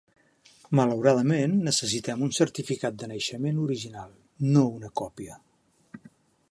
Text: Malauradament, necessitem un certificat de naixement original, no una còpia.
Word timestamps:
Malauradament, 0.77 1.53
necessitem 1.67 2.23
un 2.29 2.33
certificat 2.39 2.99
de 3.03 3.11
naixement 3.13 3.61
original, 3.67 4.17
no 4.57 4.67
una 4.79 4.93
còpia. 5.03 5.41